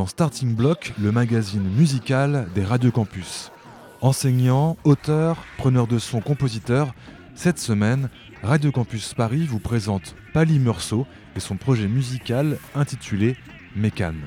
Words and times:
Dans 0.00 0.06
Starting 0.06 0.54
Block, 0.54 0.94
le 0.98 1.12
magazine 1.12 1.62
musical 1.62 2.48
des 2.54 2.64
Radio 2.64 2.90
Campus. 2.90 3.52
Enseignant, 4.00 4.78
auteur, 4.84 5.44
preneur 5.58 5.86
de 5.86 5.98
son, 5.98 6.22
compositeur, 6.22 6.94
cette 7.34 7.58
semaine, 7.58 8.08
Radio 8.42 8.72
Campus 8.72 9.12
Paris 9.12 9.44
vous 9.44 9.58
présente 9.58 10.14
Pali 10.32 10.58
Meursault 10.58 11.06
et 11.36 11.40
son 11.40 11.58
projet 11.58 11.86
musical 11.86 12.56
intitulé 12.74 13.36
Mécane. 13.76 14.22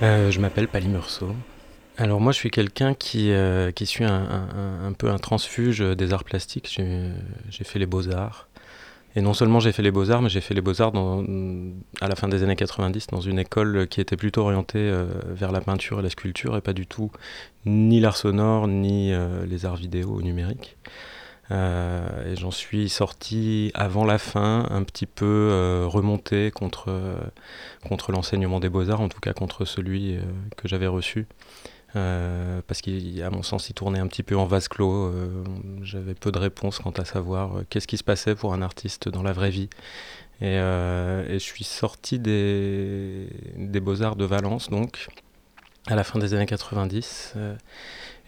Euh, 0.00 0.30
je 0.30 0.40
m'appelle 0.40 0.68
Pali 0.68 0.88
Meursault. 0.88 1.36
Alors 1.98 2.22
moi 2.22 2.32
je 2.32 2.38
suis 2.38 2.50
quelqu'un 2.50 2.94
qui, 2.94 3.30
euh, 3.32 3.72
qui 3.72 3.84
suit 3.84 4.04
un, 4.04 4.94
peu 4.96 5.10
un 5.10 5.18
transfuge 5.18 5.80
des 5.80 6.14
arts 6.14 6.24
plastiques. 6.24 6.80
J'ai 7.50 7.64
fait 7.64 7.78
les 7.78 7.86
beaux-arts. 7.86 8.47
Et 9.18 9.20
non 9.20 9.34
seulement 9.34 9.58
j'ai 9.58 9.72
fait 9.72 9.82
les 9.82 9.90
beaux-arts, 9.90 10.22
mais 10.22 10.28
j'ai 10.28 10.40
fait 10.40 10.54
les 10.54 10.60
beaux-arts 10.60 10.92
à 12.00 12.06
la 12.06 12.14
fin 12.14 12.28
des 12.28 12.44
années 12.44 12.54
90 12.54 13.08
dans 13.08 13.20
une 13.20 13.40
école 13.40 13.88
qui 13.88 14.00
était 14.00 14.16
plutôt 14.16 14.42
orientée 14.42 14.78
euh, 14.78 15.06
vers 15.26 15.50
la 15.50 15.60
peinture 15.60 15.98
et 15.98 16.02
la 16.02 16.08
sculpture 16.08 16.56
et 16.56 16.60
pas 16.60 16.72
du 16.72 16.86
tout 16.86 17.10
ni 17.66 17.98
l'art 17.98 18.16
sonore 18.16 18.68
ni 18.68 19.12
euh, 19.12 19.44
les 19.44 19.66
arts 19.66 19.74
vidéo 19.74 20.10
ou 20.10 20.22
numériques. 20.22 20.76
et 21.50 22.36
j'en 22.36 22.52
suis 22.52 22.88
sorti 22.88 23.72
avant 23.74 24.04
la 24.04 24.18
fin, 24.18 24.68
un 24.70 24.84
petit 24.84 25.06
peu 25.06 25.84
remonté 25.88 26.52
contre, 26.52 27.18
contre 27.88 28.12
l'enseignement 28.12 28.60
des 28.60 28.68
beaux-arts, 28.68 29.00
en 29.00 29.08
tout 29.08 29.18
cas 29.18 29.32
contre 29.32 29.64
celui 29.64 30.16
que 30.56 30.68
j'avais 30.68 30.86
reçu. 30.86 31.26
Euh, 31.96 32.60
parce 32.66 32.82
qu'à 32.82 33.30
mon 33.30 33.42
sens, 33.42 33.70
il 33.70 33.74
tournait 33.74 33.98
un 33.98 34.06
petit 34.06 34.22
peu 34.22 34.36
en 34.36 34.46
vase 34.46 34.68
clos. 34.68 35.06
Euh, 35.06 35.44
j'avais 35.82 36.14
peu 36.14 36.30
de 36.30 36.38
réponses 36.38 36.78
quant 36.78 36.90
à 36.90 37.04
savoir 37.04 37.58
euh, 37.58 37.66
qu'est-ce 37.68 37.86
qui 37.86 37.96
se 37.96 38.04
passait 38.04 38.34
pour 38.34 38.52
un 38.52 38.62
artiste 38.62 39.08
dans 39.08 39.22
la 39.22 39.32
vraie 39.32 39.50
vie. 39.50 39.70
Et, 40.40 40.56
je 40.56 41.38
suis 41.38 41.64
sorti 41.64 42.18
des, 42.18 43.28
des 43.56 43.80
Beaux-Arts 43.80 44.16
de 44.16 44.24
Valence, 44.24 44.70
donc, 44.70 45.08
à 45.88 45.96
la 45.96 46.04
fin 46.04 46.20
des 46.20 46.32
années 46.34 46.46
90. 46.46 47.34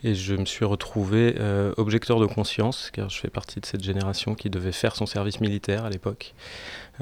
Et 0.02 0.14
je 0.14 0.34
me 0.34 0.44
suis 0.44 0.64
retrouvé 0.64 1.36
objecteur 1.76 2.20
de 2.20 2.26
conscience, 2.26 2.90
car 2.92 3.08
je 3.10 3.18
fais 3.18 3.28
partie 3.28 3.60
de 3.60 3.66
cette 3.66 3.82
génération 3.82 4.34
qui 4.34 4.50
devait 4.50 4.72
faire 4.72 4.96
son 4.96 5.06
service 5.06 5.40
militaire 5.40 5.84
à 5.84 5.90
l'époque. 5.90 6.34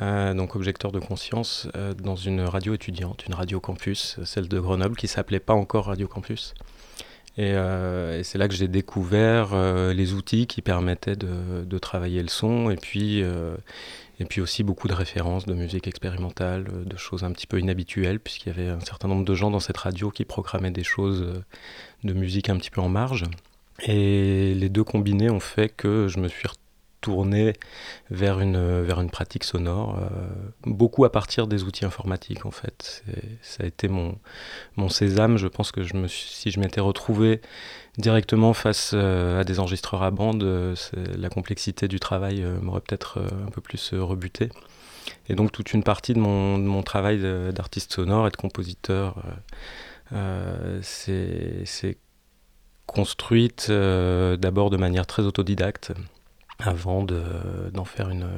Euh, 0.01 0.33
donc 0.35 0.55
objecteur 0.55 0.93
de 0.93 1.01
conscience 1.01 1.67
euh, 1.75 1.93
dans 1.95 2.15
une 2.15 2.43
radio 2.43 2.75
étudiante, 2.75 3.27
une 3.27 3.35
radio 3.35 3.59
campus, 3.59 4.19
celle 4.25 4.47
de 4.47 4.61
Grenoble, 4.61 4.97
qui 4.97 5.09
s'appelait 5.09 5.41
pas 5.41 5.55
encore 5.55 5.87
Radio 5.87 6.07
Campus. 6.07 6.55
Et, 7.39 7.53
euh, 7.53 8.23
c'est 8.23 8.37
là 8.37 8.49
que 8.49 8.55
j'ai 8.55 8.69
découvert 8.69 9.57
les 9.95 10.13
outils 10.13 10.47
qui 10.47 10.61
permettaient 10.61 11.17
de, 11.17 11.79
travailler 11.79 12.21
le 12.21 12.29
son, 12.29 12.71
et 12.71 12.77
puis, 12.77 13.21
et 13.21 14.25
puis 14.29 14.41
aussi 14.41 14.65
beaucoup 14.65 14.89
de 14.89 14.93
références 14.93 15.47
de 15.47 15.55
musique 15.55 15.87
expérimentale, 15.87 16.65
de 16.85 16.97
choses 16.97 17.25
un 17.25 17.33
petit 17.33 17.47
peu 17.47 17.59
inhabituelles, 17.59 18.21
puisqu'il 18.21 18.49
y 18.49 18.53
avait 18.53 18.69
un 18.69 18.81
certain 18.81 19.09
nombre 19.09 19.25
de 19.25 19.35
gens 19.35 19.51
dans 19.51 19.61
cette 19.61 19.79
radio 19.79 20.11
qui 20.11 20.25
programmaient 20.25 20.71
des 20.71 20.85
choses 20.85 21.43
de 22.05 22.13
musique 22.13 22.51
un 22.51 22.57
petit 22.59 22.71
peu 22.71 22.81
en 22.81 22.89
marge. 22.89 23.25
Et 23.87 24.55
les 24.55 24.69
deux 24.69 24.85
combinés 24.85 25.31
ont 25.31 25.41
fait 25.41 25.69
que 25.69 26.09
je 26.09 26.19
me 26.19 26.29
suis 26.29 26.49
retrouvé 26.49 26.68
tourner 27.01 27.53
vers 28.11 28.41
une, 28.41 28.83
vers 28.83 29.01
une 29.01 29.11
pratique 29.11 29.45
sonore, 29.45 29.99
euh, 29.99 30.09
beaucoup 30.65 31.05
à 31.05 31.13
partir 31.13 31.47
des 31.47 31.65
outils 31.65 31.85
informatiques 31.85 32.45
en 32.45 32.51
fait. 32.51 33.05
Ça 33.43 33.65
a 33.65 33.67
été 33.67 33.89
mon, 33.89 34.19
mon 34.77 34.89
sésame. 34.89 35.37
Je 35.37 35.47
pense 35.47 35.71
que 35.73 35.83
je 35.83 35.95
me 35.95 36.09
si 36.09 36.51
je 36.51 36.59
m'étais 36.61 36.81
retrouvé 36.81 37.41
directement 37.99 38.53
face 38.53 38.93
euh, 38.95 39.41
à 39.41 39.45
des 39.45 39.61
enregistreurs 39.61 40.03
à 40.03 40.11
bande, 40.11 40.43
euh, 40.43 40.75
la 41.17 41.29
complexité 41.29 41.89
du 41.89 42.01
travail 42.01 42.45
m'aurait 42.63 42.81
peut-être 42.81 43.19
un 43.47 43.51
peu 43.51 43.61
plus 43.61 43.95
rebuté. 43.95 44.51
Et 45.29 45.35
donc 45.35 45.53
toute 45.53 45.73
une 45.73 45.83
partie 45.83 46.15
de 46.15 46.19
mon, 46.19 46.59
de 46.59 46.65
mon 46.65 46.83
travail 46.83 47.21
d'artiste 47.53 47.93
sonore 47.93 48.27
et 48.27 48.31
de 48.31 48.37
compositeur 48.37 49.23
c'est 50.83 51.99
construite 52.87 53.71
d'abord 53.71 54.71
de 54.71 54.77
manière 54.77 55.07
très 55.07 55.23
autodidacte 55.23 55.93
avant 56.59 57.05
d'en 57.05 57.85
faire 57.85 58.11
une, 58.11 58.29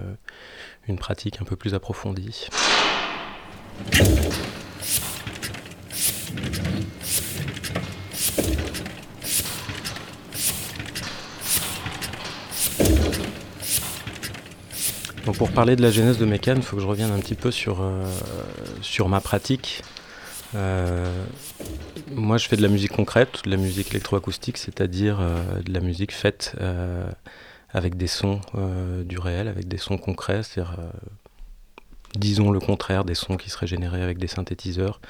une 0.89 0.99
pratique 0.99 1.41
un 1.41 1.45
peu 1.45 1.57
plus 1.57 1.75
approfondie. 1.75 2.49
Donc 15.27 15.37
pour 15.37 15.51
parler 15.53 15.77
de 15.77 15.83
la 15.83 15.91
genèse 15.91 16.19
de 16.19 16.25
Mécan, 16.25 16.55
il 16.57 16.63
faut 16.63 16.77
que 16.77 16.83
je 16.83 16.87
revienne 16.87 17.13
un 17.13 17.21
petit 17.21 17.35
peu 17.35 17.51
sur, 17.51 17.83
euh, 17.83 18.05
sur 18.83 19.09
ma 19.09 19.21
pratique. 19.21 19.83
Euh, 20.57 21.25
moi, 22.11 22.37
je 22.37 22.49
fais 22.49 22.57
de 22.57 22.63
la 22.63 22.69
musique 22.69 22.93
concrète, 22.93 23.45
de 23.45 23.51
la 23.51 23.57
musique 23.57 23.91
électroacoustique, 23.91 24.57
c'est-à-dire 24.57 25.19
euh, 25.21 25.61
de 25.65 25.73
la 25.73 25.81
musique 25.81 26.13
faite 26.13 26.57
avec 27.73 27.97
des 27.97 28.07
sons 28.07 28.41
euh, 28.55 29.05
du 29.05 29.19
réel, 29.19 29.49
avec 29.49 29.69
des 29.69 29.79
sons 29.79 29.99
concrets, 29.99 30.43
c'est-à-dire, 30.43 30.77
euh, 30.79 30.91
disons 32.15 32.51
le 32.51 32.61
contraire, 32.61 33.05
des 33.05 33.15
sons 33.15 33.37
qui 33.37 33.51
seraient 33.51 33.67
générés 33.67 34.03
avec 34.03 34.19
des 34.19 34.27
synthétiseurs. 34.27 35.01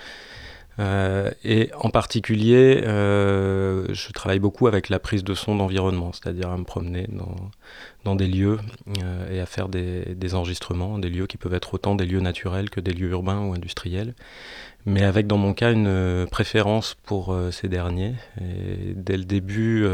Euh, 0.79 1.31
et 1.45 1.71
en 1.79 1.91
particulier, 1.91 2.81
je 2.85 4.13
travaille 4.13 4.39
beaucoup 4.39 4.67
avec 4.67 4.89
la 4.89 4.99
prise 4.99 5.25
de 5.25 5.35
son 5.35 5.57
d'environnement, 5.57 6.13
c'est-à-dire 6.13 6.51
à 6.51 6.57
me 6.57 6.65
promener 6.65 7.07
dans, 8.05 8.15
des 8.15 8.27
lieux 8.27 8.59
et 9.31 9.41
à 9.41 9.47
faire 9.47 9.69
des, 9.69 10.15
des, 10.15 10.35
enregistrements, 10.35 10.99
des 10.99 11.11
lieux 11.11 11.27
qui 11.27 11.37
peuvent 11.37 11.55
être 11.55 11.75
autant 11.75 11.97
des 11.97 12.07
lieux 12.07 12.21
naturels 12.21 12.71
que 12.71 12.81
des 12.81 12.93
lieux 12.93 13.11
urbains 13.11 13.45
ou 13.45 13.53
industriels, 13.53 14.15
mais 14.87 15.03
avec 15.03 15.27
dans 15.27 15.37
mon 15.37 15.53
cas 15.53 15.73
une 15.73 16.27
préférence 16.31 16.97
pour 17.03 17.37
ces 17.51 17.69
derniers. 17.69 18.15
Et 18.41 18.95
dès 18.95 19.19
le 19.19 19.25
début, 19.25 19.87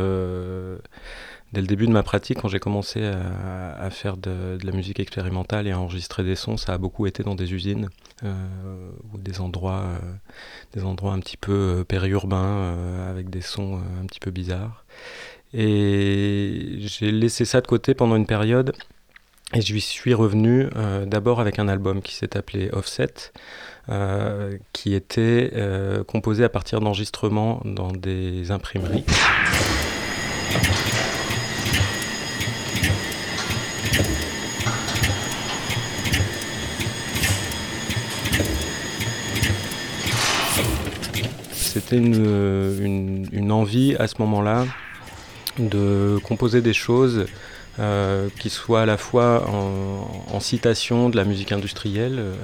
dès 1.57 1.63
le 1.63 1.67
début 1.67 1.87
de 1.87 1.93
ma 1.93 2.03
pratique, 2.03 2.43
quand 2.43 2.49
j'ai 2.49 2.59
commencé 2.59 3.03
à, 3.03 3.89
faire 3.89 4.19
de, 4.19 4.59
la 4.63 4.73
musique 4.73 5.01
expérimentale 5.01 5.67
et 5.67 5.73
à 5.73 5.81
enregistrer 5.81 6.23
des 6.23 6.35
sons, 6.35 6.59
ça 6.59 6.75
a 6.75 6.79
beaucoup 6.79 7.07
été 7.07 7.23
dans 7.23 7.35
des 7.35 7.55
usines 7.55 7.89
euh, 8.25 8.91
ou 9.15 9.17
des 9.17 9.41
endroits, 9.41 9.85
euh, 9.87 9.99
des 10.75 10.85
endroits 10.85 11.15
un 11.15 11.19
petit 11.21 11.39
peu 11.39 11.53
euh, 11.53 11.85
périurbains 11.85 12.77
avec 13.09 13.31
des 13.31 13.41
sons 13.41 13.81
un 14.03 14.05
petit 14.05 14.21
peu 14.21 14.31
bizarres. 14.31 14.85
Et 15.55 16.77
j'ai 16.81 17.11
laissé 17.11 17.47
ça 17.47 17.63
de 17.63 17.67
côté 17.67 17.95
pendant 17.95 18.17
une 18.17 18.27
période 18.27 18.75
et 19.55 19.63
je 19.63 19.75
suis 19.79 20.13
revenu 20.13 20.67
d'abord 21.07 21.41
avec 21.41 21.59
un 21.59 21.69
album 21.69 22.03
qui 22.03 22.15
s'est 22.15 22.37
appelé 22.37 22.69
Offset. 22.73 23.33
qui 24.75 24.93
était 24.93 25.53
composé 26.07 26.45
à 26.45 26.51
partir 26.51 26.81
d'enregistrements 26.81 27.63
dans 27.65 27.93
des 27.93 28.51
imprimeries. 28.51 29.05
C'était 41.77 41.99
une, 41.99 43.53
envie 43.53 43.97
à 43.97 44.07
ce 44.07 44.15
moment-là 44.21 44.65
de 45.59 46.19
composer 46.25 46.63
des 46.63 46.73
choses 46.73 47.27
euh, 47.79 48.31
qui 48.41 48.49
soient 48.49 48.81
à 48.81 48.87
la 48.87 48.97
fois 48.97 49.47
en, 49.47 50.41
citation 50.41 51.11
de 51.11 51.17
la 51.17 51.25
musique 51.25 51.53
industrielle 51.53 52.19
euh, 52.19 52.35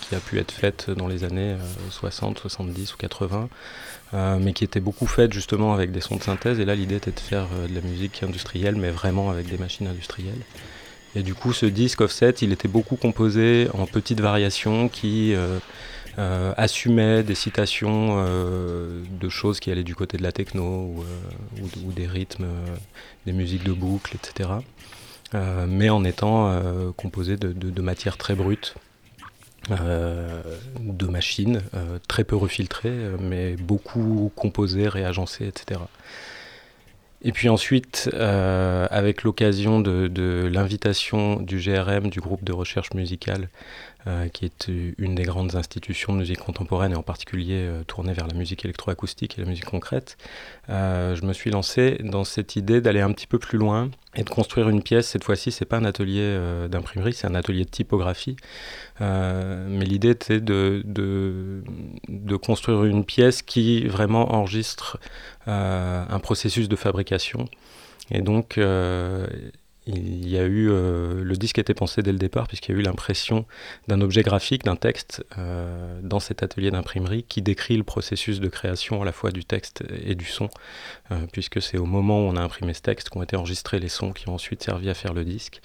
qui 0.00 0.14
a 0.14 0.18
pu 0.18 0.38
être 0.38 0.52
faite 0.52 0.88
dans 0.88 1.08
les 1.08 1.24
années 1.24 1.56
60, 1.90 2.38
euh, 2.38 2.40
70 2.40 2.94
ou 2.94 2.96
80, 2.96 3.48
mais 4.40 4.54
qui 4.54 4.64
était 4.64 4.80
beaucoup 4.80 5.06
faite 5.06 5.34
justement 5.34 5.74
avec 5.74 5.92
des 5.92 6.00
sons 6.00 6.16
de 6.16 6.22
synthèse. 6.22 6.58
Et 6.58 6.64
là, 6.64 6.74
l'idée 6.74 6.96
était 6.96 7.12
de 7.12 7.20
faire 7.20 7.48
de 7.68 7.74
la 7.74 7.82
musique 7.82 8.22
industrielle, 8.22 8.76
mais 8.76 8.90
vraiment 8.90 9.28
avec 9.28 9.50
des 9.50 9.58
machines 9.58 9.88
industrielles. 9.88 10.40
Et 11.14 11.22
du 11.22 11.34
coup, 11.34 11.52
ce 11.52 11.66
disque 11.66 12.00
offset, 12.00 12.30
il 12.40 12.52
était 12.52 12.68
beaucoup 12.68 12.96
composé 12.96 13.68
en 13.74 13.84
petites 13.84 14.22
variations 14.22 14.88
qui 14.88 15.34
euh, 16.18 16.52
assumait 16.56 17.22
des 17.22 17.36
citations 17.36 18.16
euh, 18.18 19.04
de 19.20 19.28
choses 19.28 19.60
qui 19.60 19.70
allaient 19.70 19.84
du 19.84 19.94
côté 19.94 20.16
de 20.18 20.24
la 20.24 20.32
techno 20.32 20.64
ou, 20.64 21.04
euh, 21.04 21.92
des 21.94 22.08
rythmes, 22.08 22.46
des 23.24 23.32
musiques 23.32 23.62
de 23.62 23.72
boucle, 23.72 24.16
etc. 24.16 24.50
mais 25.68 25.90
en 25.90 26.04
étant 26.04 26.60
composé 26.96 27.36
de, 27.36 27.52
de, 27.52 27.82
matières 27.82 28.16
très 28.16 28.34
brutes. 28.34 28.74
de 29.68 31.06
machines 31.06 31.60
très 32.08 32.24
peu 32.24 32.34
refiltrées, 32.34 32.98
mais 33.20 33.56
beaucoup 33.56 34.32
composées, 34.34 34.88
réagencées, 34.88 35.46
etc. 35.46 35.80
Et 37.22 37.32
puis 37.32 37.48
ensuite, 37.48 38.10
avec 38.14 39.22
l'occasion 39.22 39.80
de 39.80 40.48
l'invitation 40.50 41.36
du 41.36 41.58
GRM, 41.58 42.08
du 42.08 42.20
groupe 42.20 42.42
de 42.42 42.52
recherche 42.52 42.94
musicale, 42.94 43.48
qui 44.32 44.44
est 44.44 44.68
une 44.98 45.14
des 45.14 45.22
grandes 45.22 45.54
institutions 45.54 46.12
de 46.12 46.18
musique 46.18 46.38
contemporaine 46.38 46.92
et 46.92 46.96
en 46.96 47.02
particulier 47.02 47.68
tournée 47.86 48.12
vers 48.12 48.26
la 48.26 48.34
musique 48.34 48.64
électroacoustique 48.64 49.38
et 49.38 49.42
la 49.42 49.48
musique 49.48 49.64
concrète, 49.64 50.16
je 50.68 51.24
me 51.24 51.32
suis 51.32 51.50
lancé 51.50 51.98
dans 52.02 52.24
cette 52.24 52.56
idée 52.56 52.80
d'aller 52.80 53.00
un 53.00 53.12
petit 53.12 53.26
peu 53.26 53.38
plus 53.38 53.58
loin 53.58 53.90
et 54.14 54.24
de 54.24 54.30
construire 54.30 54.68
une 54.68 54.82
pièce. 54.82 55.08
Cette 55.08 55.24
fois-ci, 55.24 55.52
c'est 55.52 55.64
pas 55.64 55.76
un 55.76 55.84
atelier 55.84 56.38
d'imprimerie, 56.70 57.12
c'est 57.12 57.26
un 57.26 57.34
atelier 57.34 57.64
de 57.64 57.70
typographie. 57.70 58.36
mais 59.00 59.84
l'idée 59.84 60.10
était 60.10 60.40
de, 60.40 60.82
de, 60.86 62.36
construire 62.36 62.84
une 62.84 63.04
pièce 63.04 63.42
qui 63.42 63.86
vraiment 63.86 64.34
enregistre 64.34 64.98
un 65.46 66.18
processus 66.20 66.68
de 66.68 66.76
fabrication 66.76 67.48
et 68.10 68.22
donc, 68.22 68.58
euh, 68.58 69.26
il 69.88 70.28
y 70.28 70.36
a 70.38 70.44
eu 70.44 70.68
euh, 70.70 71.24
le 71.24 71.36
disque 71.36 71.58
était 71.58 71.74
pensé 71.74 72.02
dès 72.02 72.12
le 72.12 72.18
départ 72.18 72.46
puisqu'il 72.46 72.72
y 72.72 72.74
a 72.76 72.80
eu 72.80 72.82
l'impression 72.82 73.46
d'un 73.88 74.00
objet 74.02 74.22
graphique, 74.22 74.64
d'un 74.64 74.76
texte 74.76 75.24
euh, 75.38 75.98
dans 76.02 76.20
cet 76.20 76.42
atelier 76.42 76.70
d'imprimerie 76.70 77.24
qui 77.24 77.40
décrit 77.40 77.76
le 77.76 77.84
processus 77.84 78.38
de 78.38 78.48
création 78.48 79.00
à 79.00 79.04
la 79.04 79.12
fois 79.12 79.30
du 79.30 79.44
texte 79.44 79.84
et 80.04 80.14
du 80.14 80.26
son, 80.26 80.50
puisque 81.32 81.62
c'est 81.62 81.78
au 81.78 81.86
moment 81.86 82.20
où 82.20 82.30
on 82.30 82.36
a 82.36 82.42
imprimé 82.42 82.74
ce 82.74 82.82
texte 82.82 83.08
qu'ont 83.08 83.22
été 83.22 83.36
enregistrés 83.36 83.78
les 83.78 83.88
sons 83.88 84.12
qui 84.12 84.28
ont 84.28 84.34
ensuite 84.34 84.62
servi 84.62 84.90
à 84.90 84.94
faire 84.94 85.14
le 85.14 85.24
disque, 85.24 85.60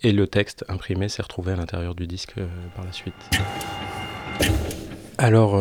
et 0.00 0.12
le 0.12 0.26
texte 0.26 0.64
imprimé 0.68 1.08
s'est 1.08 1.22
retrouvé 1.22 1.52
à 1.52 1.56
l'intérieur 1.56 1.94
du 1.94 2.06
disque 2.06 2.34
par 2.76 2.84
la 2.84 2.92
suite. 2.92 3.14
Alors, 5.18 5.56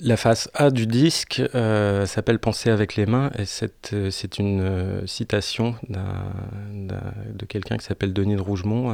la 0.00 0.16
face 0.16 0.50
A 0.54 0.70
du 0.70 0.86
disque 0.86 1.40
euh, 1.54 2.04
s'appelle 2.06 2.38
Penser 2.38 2.70
avec 2.70 2.96
les 2.96 3.06
mains 3.06 3.30
et 3.38 3.44
euh, 3.92 4.10
c'est 4.10 4.38
une 4.38 4.60
euh, 4.60 5.06
citation 5.06 5.76
de 5.88 7.46
quelqu'un 7.46 7.76
qui 7.76 7.84
s'appelle 7.84 8.12
Denis 8.12 8.36
de 8.36 8.40
Rougemont, 8.40 8.90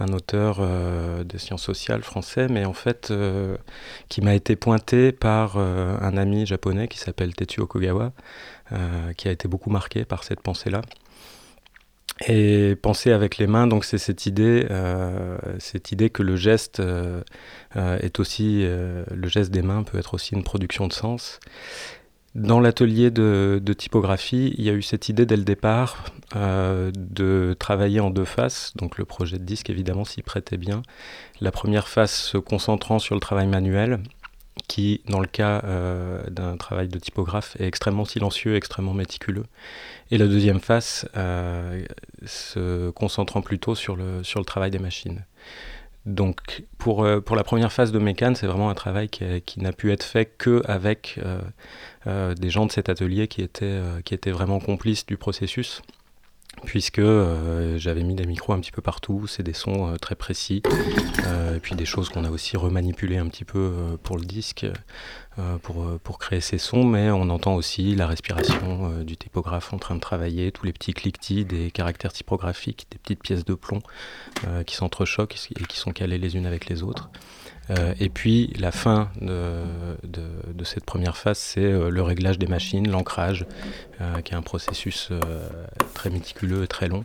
un, 0.00 0.12
auteur 0.12 0.60
de 0.60 1.38
sciences 1.38 1.62
sociales 1.62 2.02
français, 2.02 2.48
mais 2.48 2.64
en 2.64 2.72
fait 2.72 3.12
qui 4.08 4.20
m'a 4.20 4.34
été 4.34 4.56
pointé 4.56 5.12
par 5.12 5.58
un 5.58 6.16
ami 6.16 6.46
japonais 6.46 6.88
qui 6.88 6.98
s'appelle 6.98 7.34
Tetsuo 7.34 7.66
Kogawa, 7.66 8.12
qui 9.16 9.28
a 9.28 9.32
été 9.32 9.48
beaucoup 9.48 9.70
marqué 9.70 10.04
par 10.04 10.24
cette 10.24 10.40
pensée-là. 10.40 10.82
Et 12.26 12.76
penser 12.82 13.12
avec 13.12 13.38
les 13.38 13.46
mains, 13.46 13.66
donc 13.66 13.84
c'est 13.84 13.98
cette 13.98 14.26
idée, 14.26 14.66
euh, 14.70 15.38
cette 15.58 15.92
idée 15.92 16.10
que 16.10 16.22
le 16.22 16.34
geste 16.34 16.80
euh, 16.80 17.22
euh, 17.76 17.98
est 17.98 18.18
aussi, 18.18 18.62
le 18.64 19.28
geste 19.28 19.50
des 19.50 19.62
mains 19.62 19.84
peut 19.84 19.98
être 19.98 20.14
aussi 20.14 20.34
une 20.34 20.42
production 20.42 20.88
de 20.88 20.92
sens. 20.92 21.38
Dans 22.34 22.60
l'atelier 22.60 23.10
de, 23.10 23.74
typographie, 23.76 24.54
il 24.58 24.64
y 24.64 24.70
a 24.70 24.72
eu 24.72 24.82
cette 24.82 25.08
idée 25.08 25.26
dès 25.26 25.36
le 25.36 25.44
départ 25.44 26.04
de 26.34 27.56
travailler 27.58 28.00
en 28.00 28.10
deux 28.10 28.26
faces. 28.26 28.72
Donc 28.76 28.98
le 28.98 29.04
projet 29.04 29.38
de 29.38 29.44
disque 29.44 29.70
évidemment 29.70 30.04
s'y 30.04 30.22
prêtait 30.22 30.58
bien. 30.58 30.82
La 31.40 31.50
première 31.50 31.88
face 31.88 32.14
se 32.14 32.38
concentrant 32.38 32.98
sur 32.98 33.14
le 33.14 33.20
travail 33.20 33.46
manuel, 33.46 34.00
qui, 34.68 35.00
dans 35.08 35.20
le 35.20 35.26
cas 35.26 35.62
d'un 36.30 36.56
travail 36.56 36.88
de 36.88 36.98
typographe, 36.98 37.56
est 37.58 37.66
extrêmement 37.66 38.04
silencieux, 38.04 38.54
extrêmement 38.54 38.94
méticuleux. 38.94 39.46
Et 40.10 40.18
la 40.18 40.26
deuxième 40.26 40.60
face 40.60 41.06
euh, 41.16 41.84
se 42.24 42.90
concentrant 42.90 43.42
plutôt 43.42 43.74
sur 43.74 43.96
le, 43.96 44.22
sur 44.22 44.40
le 44.40 44.44
travail 44.44 44.70
des 44.70 44.78
machines. 44.78 45.24
Donc 46.06 46.64
pour, 46.78 47.04
euh, 47.04 47.20
pour 47.20 47.36
la 47.36 47.44
première 47.44 47.72
phase 47.72 47.92
de 47.92 47.98
Mécan, 47.98 48.34
c'est 48.34 48.46
vraiment 48.46 48.70
un 48.70 48.74
travail 48.74 49.08
qui, 49.08 49.24
qui 49.42 49.60
n'a 49.60 49.72
pu 49.72 49.92
être 49.92 50.04
fait 50.04 50.26
qu'avec 50.38 51.20
euh, 52.06 52.34
des 52.34 52.48
gens 52.48 52.64
de 52.64 52.72
cet 52.72 52.88
atelier 52.88 53.28
qui 53.28 53.42
étaient, 53.42 53.80
qui 54.04 54.14
étaient 54.14 54.30
vraiment 54.30 54.60
complices 54.60 55.04
du 55.04 55.18
processus 55.18 55.82
puisque 56.64 57.02
j'avais 57.76 58.02
mis 58.02 58.14
des 58.14 58.26
micros 58.26 58.52
un 58.52 58.60
petit 58.60 58.72
peu 58.72 58.82
partout, 58.82 59.26
c'est 59.26 59.42
des 59.42 59.52
sons 59.52 59.96
très 60.00 60.14
précis, 60.14 60.62
et 61.54 61.60
puis 61.60 61.74
des 61.74 61.84
choses 61.84 62.08
qu'on 62.08 62.24
a 62.24 62.30
aussi 62.30 62.56
remanipulées 62.56 63.18
un 63.18 63.26
petit 63.26 63.44
peu 63.44 63.98
pour 64.02 64.16
le 64.16 64.24
disque, 64.24 64.66
euh, 65.38 65.56
pour, 65.58 65.84
euh, 65.84 66.00
pour, 66.02 66.18
créer 66.18 66.40
ces 66.40 66.58
sons, 66.58 66.82
mais 66.82 67.12
on 67.12 67.30
entend 67.30 67.54
aussi 67.54 67.94
la 67.94 68.08
respiration 68.08 68.90
euh, 68.90 69.04
du 69.04 69.16
typographe 69.16 69.72
en 69.72 69.78
train 69.78 69.94
de 69.94 70.00
travailler, 70.00 70.50
tous 70.50 70.66
les 70.66 70.72
petits 70.72 70.92
cliquetis 70.92 71.44
des 71.44 71.70
caractères 71.70 72.12
typographiques, 72.12 72.88
des 72.90 72.98
petites 72.98 73.22
pièces 73.22 73.44
de 73.44 73.54
plomb 73.54 73.80
qui 74.66 74.74
s'entrechoquent 74.74 75.36
et 75.50 75.64
qui 75.64 75.78
sont 75.78 75.92
calées 75.92 76.18
les 76.18 76.36
unes 76.36 76.46
avec 76.46 76.68
les 76.68 76.82
autres. 76.82 77.10
Et 78.00 78.08
puis 78.08 78.52
la 78.58 78.72
fin 78.72 79.10
de, 79.20 80.64
cette 80.64 80.84
première 80.84 81.16
phase, 81.16 81.38
c'est 81.38 81.70
le 81.70 82.02
réglage 82.02 82.38
des 82.38 82.46
machines, 82.46 82.88
l'ancrage, 82.90 83.46
qui 84.24 84.32
est 84.32 84.36
un 84.36 84.42
processus 84.42 85.10
très 85.94 86.10
méticuleux 86.10 86.64
et 86.64 86.68
très 86.68 86.88
long. 86.88 87.04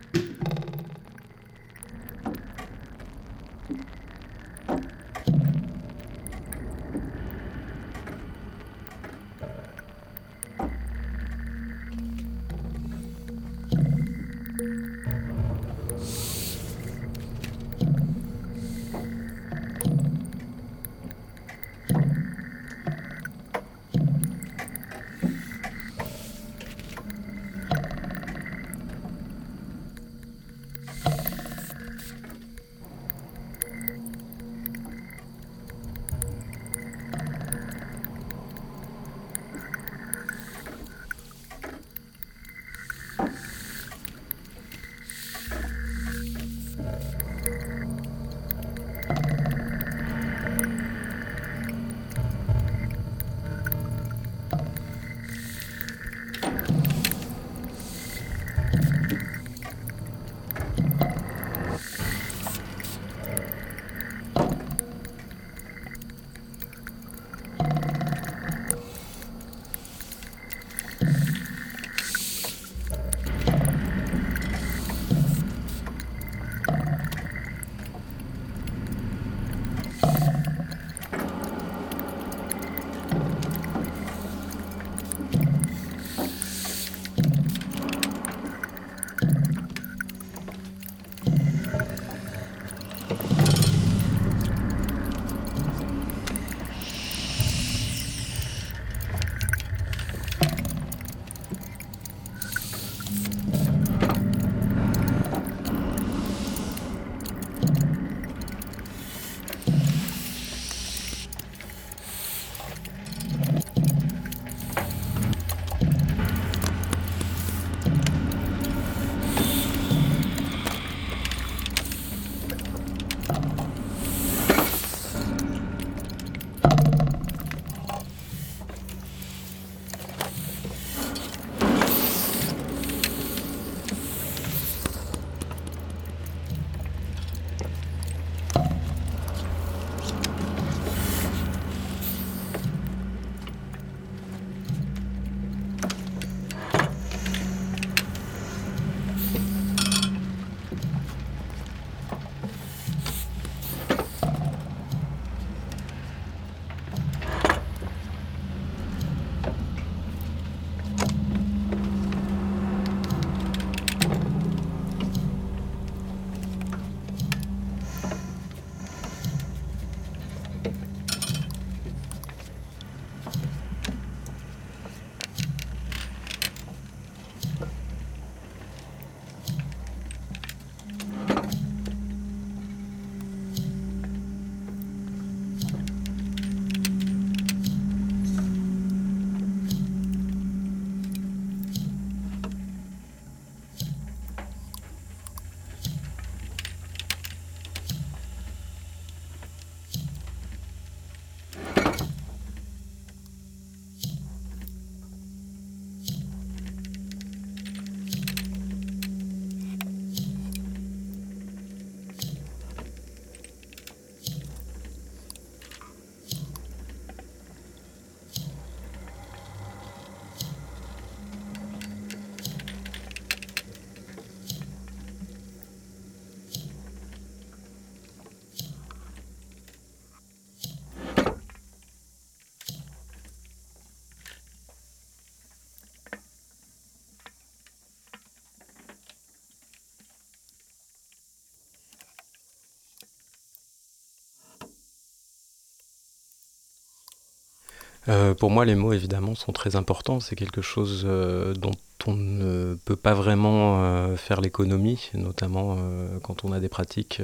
euh, 248.09 248.33
pour 248.33 248.49
moi, 248.49 248.65
les 248.65 248.75
mots, 248.75 248.93
évidemment, 248.93 249.35
sont 249.35 249.51
très 249.51 249.75
importants. 249.75 250.19
C'est 250.19 250.35
quelque 250.35 250.61
chose 250.61 251.03
euh, 251.05 251.53
dont 251.53 251.71
on 252.07 252.13
ne 252.13 252.75
peut 252.83 252.95
pas 252.95 253.13
vraiment 253.13 253.83
euh, 253.83 254.15
faire 254.17 254.41
l'économie, 254.41 255.11
notamment 255.13 255.77
quand 256.23 256.43
on 256.43 256.51
a 256.51 256.59
des 256.59 256.69
pratiques 256.69 257.21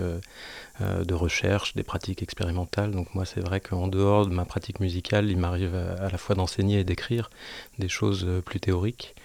de 0.80 1.14
recherche, 1.16 1.76
des 1.76 1.82
pratiques 1.82 2.22
expérimentales. 2.22 2.92
Donc 2.92 3.16
moi, 3.16 3.26
c'est 3.26 3.40
vrai 3.40 3.60
qu'en 3.60 3.88
dehors 3.88 4.28
de 4.28 4.34
ma 4.34 4.46
pratique 4.46 4.80
musicale, 4.80 5.32
il 5.32 5.38
m'arrive 5.38 5.74
à, 5.74 6.10
la 6.10 6.18
fois 6.20 6.36
d'enseigner 6.36 6.80
et 6.80 6.84
d'écrire 6.84 7.32
des 7.80 7.90
choses 7.90 8.28
plus 8.46 8.60
théoriques. 8.60 9.16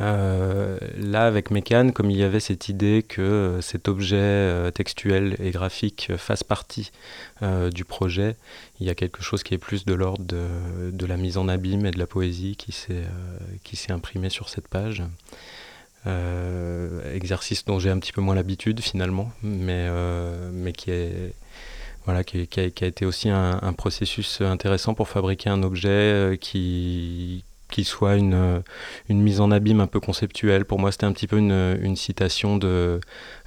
Euh, 0.00 0.78
là, 0.96 1.26
avec 1.26 1.50
Mécan, 1.50 1.90
comme 1.90 2.10
il 2.10 2.16
y 2.16 2.22
avait 2.22 2.40
cette 2.40 2.68
idée 2.68 3.04
que 3.06 3.20
euh, 3.20 3.60
cet 3.60 3.88
objet 3.88 4.16
euh, 4.16 4.70
textuel 4.70 5.36
et 5.38 5.50
graphique 5.50 6.12
fasse 6.16 6.42
partie 6.42 6.90
du 7.74 7.84
projet, 7.84 8.36
il 8.78 8.86
y 8.86 8.90
a 8.90 8.94
quelque 8.94 9.20
chose 9.20 9.42
qui 9.42 9.52
est 9.52 9.58
plus 9.58 9.84
de 9.84 9.94
l'ordre 9.94 10.24
de, 10.24 11.06
la 11.06 11.16
mise 11.16 11.38
en 11.38 11.48
abîme 11.48 11.86
et 11.86 11.90
de 11.90 11.98
la 11.98 12.06
poésie 12.06 12.56
qui 12.56 12.70
s'est 12.70 13.92
imprimé 13.92 14.30
sur 14.30 14.48
cette 14.48 14.68
page. 14.68 15.02
exercice 17.12 17.64
dont 17.64 17.80
j'ai 17.80 17.90
un 17.90 17.98
petit 17.98 18.12
peu 18.12 18.20
moins 18.20 18.36
l'habitude 18.36 18.78
finalement, 18.78 19.32
mais, 19.42 19.88
mais 20.52 20.72
qui 20.72 20.92
est 20.92 21.34
voilà, 22.04 22.22
qui, 22.22 22.48
a, 22.56 22.62
été 22.62 23.04
aussi 23.04 23.28
un, 23.28 23.72
processus 23.72 24.40
intéressant 24.40 24.94
pour 24.94 25.08
fabriquer 25.08 25.50
un 25.50 25.64
objet 25.64 26.38
qui, 26.40 27.42
qui 27.72 27.84
soit 27.84 28.14
une, 28.16 28.62
une 29.08 29.20
mise 29.20 29.40
en 29.40 29.50
abîme 29.50 29.80
un 29.80 29.88
peu 29.88 29.98
conceptuelle. 29.98 30.64
Pour 30.64 30.78
moi, 30.78 30.92
c'était 30.92 31.06
un 31.06 31.12
petit 31.12 31.26
peu 31.26 31.38
une, 31.38 31.78
une 31.80 31.96
citation 31.96 32.56
de 32.58 33.00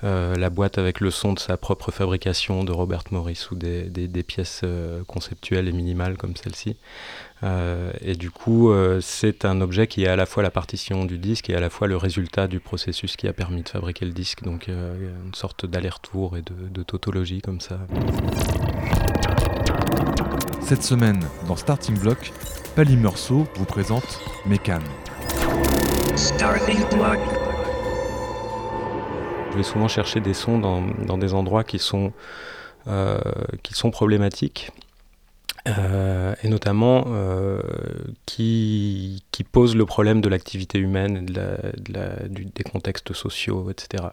euh, 0.03 0.35
la 0.35 0.49
boîte 0.49 0.77
avec 0.77 0.99
le 0.99 1.11
son 1.11 1.33
de 1.33 1.39
sa 1.39 1.55
propre 1.55 1.91
fabrication 1.91 2.63
de 2.63 2.71
Robert 2.71 3.03
Morris 3.11 3.47
ou 3.51 3.55
des, 3.55 3.83
des, 3.83 4.23
pièces 4.23 4.61
euh, 4.63 5.03
conceptuelles 5.05 5.67
et 5.67 5.71
minimales 5.71 6.17
comme 6.17 6.35
celle-ci. 6.35 6.75
Euh, 7.43 7.91
et 8.01 8.15
du 8.15 8.31
coup, 8.31 8.71
c'est 9.01 9.45
un 9.45 9.61
objet 9.61 9.87
qui 9.87 10.03
est 10.03 10.07
à 10.07 10.15
la 10.15 10.25
fois 10.25 10.41
la 10.41 10.51
partition 10.51 11.05
du 11.05 11.17
disque 11.17 11.49
et 11.49 11.55
à 11.55 11.59
la 11.59 11.69
fois 11.69 11.87
le 11.87 11.97
résultat 11.97 12.47
du 12.47 12.59
processus 12.59 13.15
qui 13.15 13.27
a 13.27 13.33
permis 13.33 13.61
de 13.61 13.69
fabriquer 13.69 14.05
le 14.05 14.11
disque. 14.11 14.43
Donc, 14.43 14.67
une 14.67 15.33
sorte 15.33 15.65
d'aller-retour 15.65 16.37
et 16.37 16.41
de, 16.41 16.69
de 16.69 16.83
tautologie 16.83 17.41
comme 17.41 17.61
ça. 17.61 17.79
Cette 20.61 20.83
semaine, 20.83 21.23
dans 21.47 21.55
Starting 21.55 21.99
Block, 21.99 22.31
Pali 22.75 22.97
Meursault 22.97 23.47
vous 23.55 23.63
présente 23.63 24.19
Mécan. 24.45 24.79
Je 29.51 29.55
vais 29.55 29.63
souvent 29.63 29.87
chercher 29.87 30.19
des 30.19 30.33
sons 30.33 30.59
dans, 30.59 31.17
des 31.17 31.33
endroits 31.33 31.63
qui 31.63 31.79
sont, 31.79 32.11
euh, 32.87 33.17
qui 33.63 33.75
sont 33.75 33.91
problématiques 33.91 34.71
euh, 35.67 36.35
et 36.43 36.47
notamment 36.47 37.05
euh, 37.07 37.59
qui, 38.27 39.23
qui 39.31 39.43
pose 39.43 39.75
le 39.75 39.85
problème 39.85 40.21
de 40.21 40.29
l'activité 40.29 40.77
humaine, 40.77 41.25
de 41.25 41.57
des 42.27 42.63
contextes 42.63 43.13
sociaux, 43.13 43.71
etc. 43.71 44.03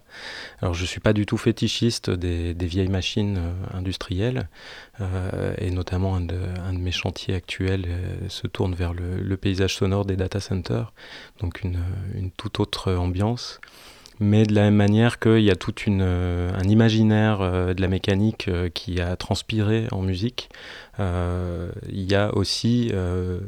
Alors 0.60 0.72
je 0.72 0.82
ne 0.82 0.86
suis 0.86 1.00
pas 1.00 1.12
du 1.12 1.26
tout 1.26 1.36
fétichiste 1.36 2.08
des, 2.08 2.54
vieilles 2.54 2.88
machines 2.88 3.36
euh, 3.38 3.76
industrielles, 3.76 4.48
et 5.58 5.70
notamment 5.70 6.14
un 6.14 6.20
de, 6.20 6.38
un 6.64 6.72
de, 6.72 6.78
mes 6.78 6.92
chantiers 6.92 7.34
actuels 7.34 7.86
se 8.28 8.46
tourne 8.46 8.74
vers 8.74 8.94
le, 8.94 9.16
le, 9.20 9.36
paysage 9.36 9.74
sonore 9.74 10.04
des 10.04 10.16
data 10.16 10.38
centers, 10.38 10.92
donc 11.40 11.62
une, 11.62 11.80
une 12.14 12.30
toute 12.30 12.60
autre 12.60 12.92
ambiance 12.92 13.60
mais 14.20 14.44
de 14.44 14.55
la 14.55 14.62
même 14.62 14.77
manière 14.77 15.18
qu'il 15.18 15.40
y 15.40 15.51
a 15.51 15.57
tout 15.57 15.75
un 15.87 16.68
imaginaire 16.68 17.38
de 17.75 17.81
la 17.81 17.88
mécanique 17.88 18.51
qui 18.75 19.01
a 19.01 19.16
transpiré 19.16 19.87
en 19.90 20.03
musique, 20.03 20.48
euh, 21.01 21.72
il 21.88 22.11
y 22.11 22.14
a 22.14 22.35
aussi 22.35 22.90
euh, 22.92 23.40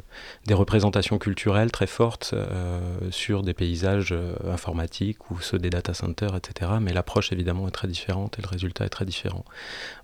des 0.47 0.55
représentations 0.55 1.19
culturelles 1.19 1.71
très 1.71 1.85
fortes 1.85 2.31
euh, 2.33 2.79
sur 3.11 3.43
des 3.43 3.53
paysages 3.53 4.15
informatiques 4.45 5.29
ou 5.29 5.39
ceux 5.39 5.59
des 5.59 5.69
data 5.69 5.93
centers, 5.93 6.35
etc. 6.35 6.71
Mais 6.81 6.91
l'approche 6.93 7.31
évidemment 7.31 7.67
est 7.67 7.71
très 7.71 7.87
différente 7.87 8.39
et 8.39 8.41
le 8.41 8.47
résultat 8.47 8.85
est 8.85 8.89
très 8.89 9.05
différent. 9.05 9.45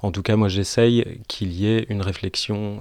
En 0.01 0.11
tout 0.11 0.21
cas, 0.21 0.35
moi 0.35 0.49
j'essaye 0.49 1.21
qu'il 1.27 1.51
y 1.53 1.67
ait 1.67 1.85
une 1.89 2.01
réflexion 2.01 2.79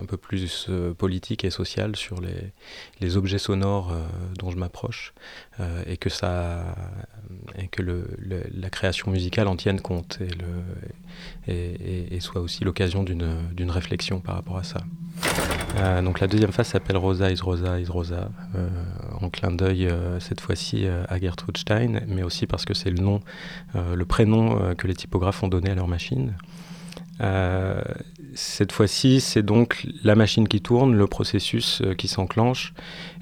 un 0.00 0.04
peu 0.04 0.16
plus 0.16 0.68
politique 0.98 1.44
et 1.44 1.50
sociale 1.50 1.96
sur 1.96 2.20
les, 2.20 2.52
les 3.00 3.16
objets 3.16 3.38
sonores 3.38 3.94
dont 4.38 4.50
je 4.50 4.56
m'approche 4.56 5.14
et 5.86 5.96
que 5.96 6.08
ça 6.08 6.74
et 7.58 7.68
que 7.68 7.82
la 7.82 8.70
création 8.70 9.10
musicale 9.10 9.48
en 9.48 9.56
tienne 9.56 9.80
compte 9.80 10.18
et, 11.48 12.20
soit 12.20 12.40
aussi 12.40 12.64
l'occasion 12.64 13.02
d'une 13.02 13.70
réflexion 13.70 14.20
par 14.20 14.36
rapport 14.36 14.58
à 14.58 14.64
ça. 14.64 14.80
Euh, 15.76 16.02
donc 16.02 16.20
la 16.20 16.26
deuxième 16.26 16.52
phase 16.52 16.68
s'appelle 16.68 16.96
Rosa 16.96 17.30
is 17.30 17.40
Rosa 17.40 17.78
is 17.78 17.86
Rosa, 17.86 18.30
euh, 18.56 18.68
en 19.20 19.28
clin 19.28 19.52
d'œil 19.52 19.86
euh, 19.86 20.18
cette 20.18 20.40
fois-ci 20.40 20.86
à 20.86 21.18
Gertrude 21.18 21.56
Stein, 21.56 22.00
mais 22.08 22.22
aussi 22.22 22.46
parce 22.46 22.64
que 22.64 22.74
c'est 22.74 22.90
le 22.90 23.00
nom, 23.00 23.20
le 23.74 24.04
prénom 24.04 24.74
que 24.74 24.86
les 24.86 24.94
typographes 24.94 25.42
ont 25.42 25.48
donné 25.48 25.70
à 25.70 25.74
leur 25.74 25.88
machine. 25.88 26.34
Euh, 28.30 28.34
cette 28.34 28.72
fois-ci, 28.72 29.20
c'est 29.20 29.42
donc 29.42 29.86
la 30.02 30.14
machine 30.14 30.48
qui 30.48 30.60
tourne, 30.60 30.94
le 30.94 31.06
processus 31.06 31.80
euh, 31.82 31.94
qui 31.94 32.08
s'enclenche. 32.08 32.72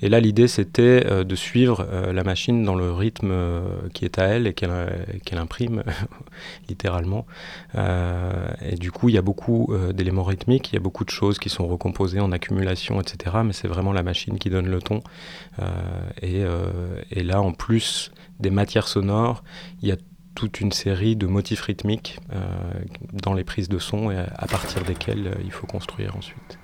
Et 0.01 0.09
là, 0.09 0.21
l'idée, 0.21 0.49
c'était 0.49 1.05
euh, 1.07 1.25
de 1.25 1.35
suivre 1.35 1.87
la 2.13 2.25
machine 2.25 2.65
dans 2.65 2.75
le 2.75 2.93
rythme 2.93 3.33
qui 3.93 4.05
est 4.05 4.19
à 4.19 4.25
elle 4.25 4.47
et 4.47 4.55
qu'elle 4.55 5.39
imprime, 5.39 5.83
littéralement. 6.69 7.27
et 7.75 8.77
du 8.77 8.93
coup, 8.93 9.09
il 9.09 9.15
y 9.15 9.19
a 9.19 9.23
beaucoup 9.23 9.73
d'éléments 9.93 10.25
rythmiques, 10.25 10.73
il 10.73 10.75
y 10.75 10.79
a 10.79 10.81
beaucoup 10.81 11.05
de 11.05 11.11
choses 11.11 11.39
qui 11.39 11.49
sont 11.49 11.67
recomposées 11.67 12.21
en 12.21 12.33
accumulation, 12.33 13.01
etc. 13.01 13.37
Mais 13.45 13.53
c'est 13.53 13.69
vraiment 13.69 13.93
la 13.93 14.03
machine 14.03 14.39
qui 14.39 14.51
donne 14.51 14.69
le 14.69 14.81
ton. 14.81 15.01
Et, 16.23 16.45
là, 17.23 17.41
en 17.41 17.53
plus 17.53 18.13
des 18.41 18.51
matières 18.51 18.89
sonores, 18.89 19.43
il 19.83 19.89
y 19.89 19.93
a 19.93 19.97
toute 20.39 20.61
une 20.61 20.71
série 20.71 21.17
de 21.17 21.27
motifs 21.27 21.63
rythmiques 21.63 22.21
euh, 22.33 22.39
dans 23.13 23.35
les 23.35 23.43
prises 23.43 23.69
de 23.69 23.81
son 23.81 24.13
et 24.13 24.19
à 24.19 24.47
partir 24.47 24.85
desquels 24.85 25.27
euh, 25.27 25.35
il 25.43 25.51
faut 25.51 25.67
construire 25.67 26.17
ensuite. 26.17 26.61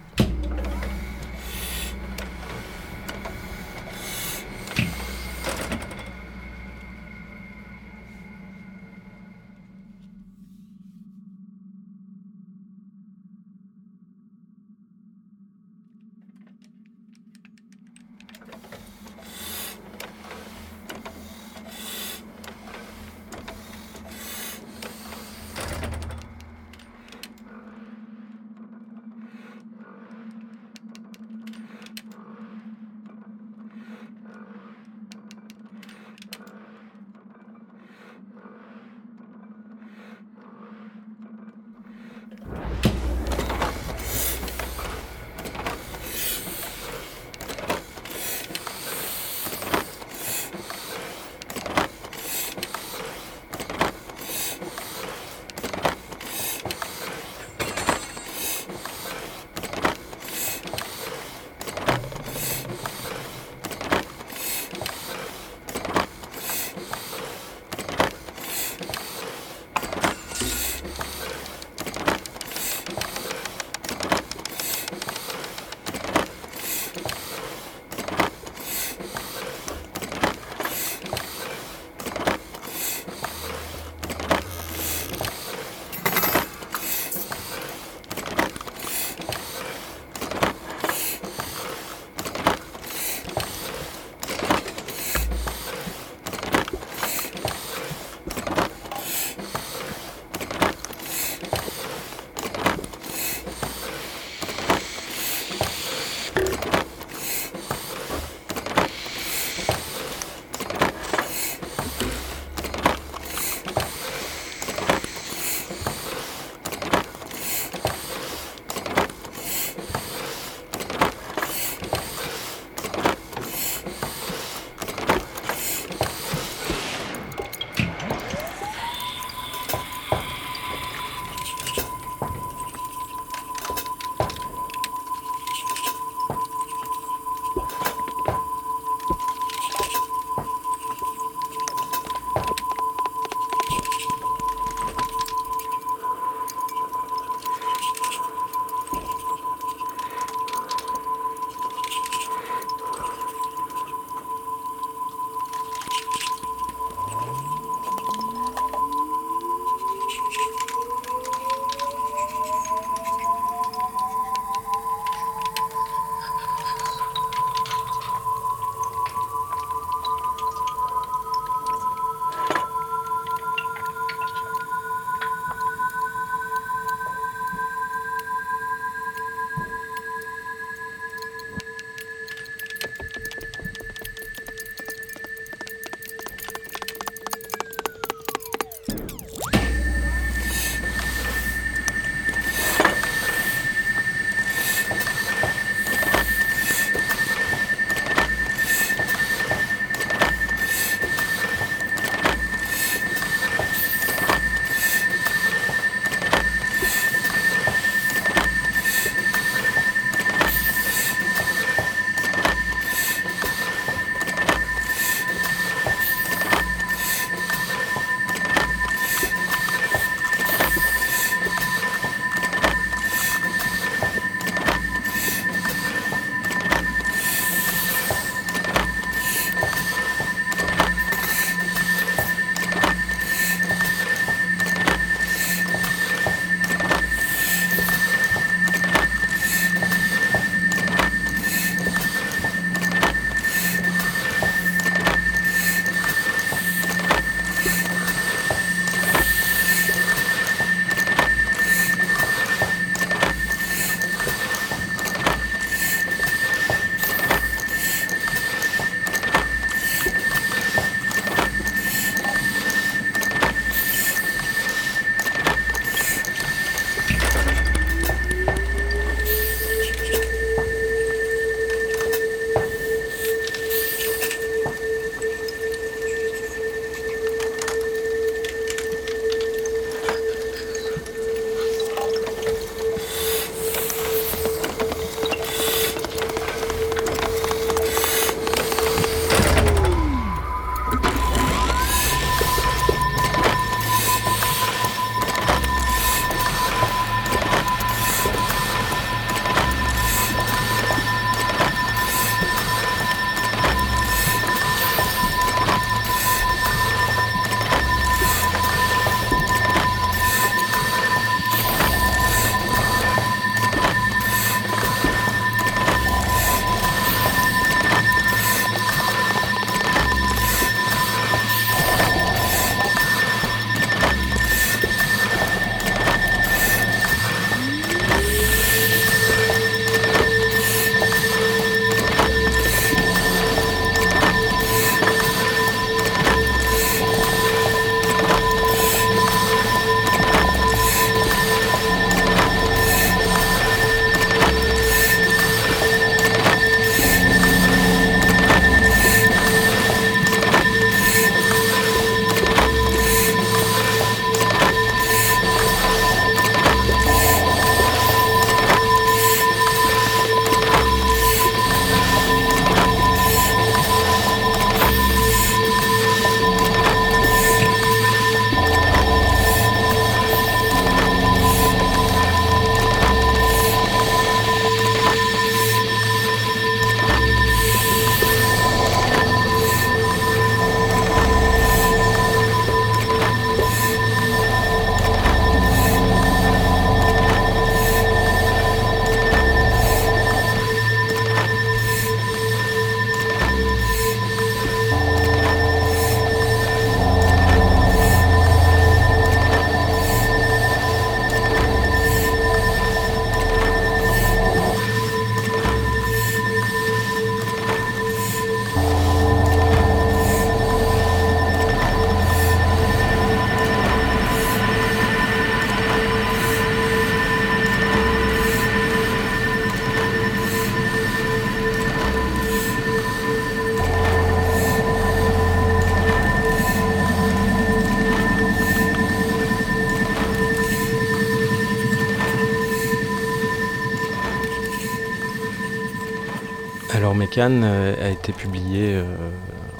Alors 437.37 437.51
Mécan 437.51 437.63
a 438.01 438.11
été 438.11 438.33
publié 438.33 439.03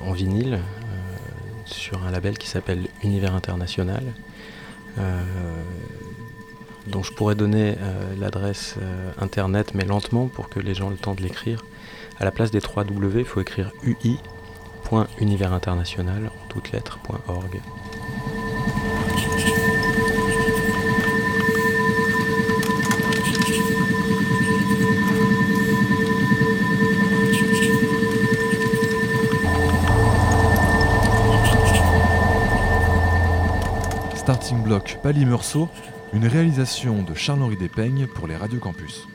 en 0.05 0.13
vinyle 0.13 0.59
sur 1.67 2.05
un 2.05 2.11
label 2.11 2.37
qui 2.39 2.49
s'appelle 2.49 2.89
Univers 3.03 3.35
International. 3.35 4.03
dont 6.87 7.03
je 7.03 7.13
pourrais 7.13 7.35
donner 7.35 7.75
l'adresse 8.19 8.77
internet 9.19 9.73
mais 9.75 9.85
lentement 9.85 10.29
pour 10.29 10.49
que 10.49 10.61
les 10.61 10.75
gens 10.75 10.87
aient 10.89 10.93
le 10.93 10.97
temps 10.97 11.15
de 11.15 11.23
l'écrire. 11.23 11.65
À 12.19 12.25
la 12.25 12.31
place 12.31 12.51
des 12.51 12.61
3 12.61 12.85
W, 12.85 13.21
il 13.21 13.27
faut 13.27 13.41
écrire 13.41 13.73
ui.universinternational 13.83 16.27
en 16.27 16.49
toutes 16.49 16.73
lettres.org. 16.73 17.61
Pali 35.03 35.25
Meursault, 35.25 35.69
une 36.13 36.27
réalisation 36.27 37.03
de 37.03 37.15
Charles-Henri 37.15 37.57
Despeignes 37.57 38.07
pour 38.07 38.27
les 38.27 38.37
Radio 38.37 38.59
Campus. 38.59 39.07